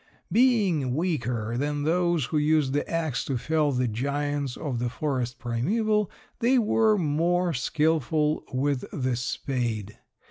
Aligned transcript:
Being 0.31 0.95
weaker 0.95 1.57
than 1.59 1.83
those 1.83 2.25
who 2.25 2.39
used 2.39 2.73
the 2.73 2.89
ax 2.89 3.23
to 3.25 3.37
fell 3.37 3.71
the 3.71 3.87
giants 3.87 4.57
of 4.57 4.79
the 4.79 4.89
forest 4.89 5.37
primeval, 5.37 6.09
they 6.39 6.57
were 6.57 6.97
more 6.97 7.53
skillful 7.53 8.43
with 8.51 8.83
the 8.91 9.15
spade. 9.15 9.99